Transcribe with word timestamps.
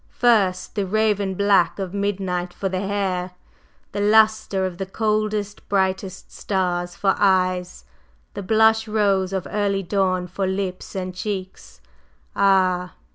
First, 0.17 0.73
the 0.73 0.87
raven 0.87 1.35
black 1.35 1.77
of 1.77 1.93
midnight 1.93 2.53
for 2.55 2.67
the 2.67 2.79
hair, 2.79 3.33
the 3.91 3.99
lustre 4.01 4.65
of 4.65 4.79
the 4.79 4.87
coldest, 4.87 5.69
brightest 5.69 6.31
stars 6.31 6.95
for 6.95 7.13
eyes, 7.19 7.85
the 8.33 8.41
blush 8.41 8.87
rose 8.87 9.31
of 9.31 9.45
early 9.51 9.83
dawn 9.83 10.25
for 10.25 10.47
lips 10.47 10.95
and 10.95 11.13
cheeks. 11.13 11.81
Ah! 12.35 12.95